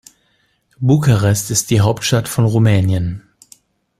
[0.81, 3.21] Bukarest ist die Hauptstadt von Rumänien.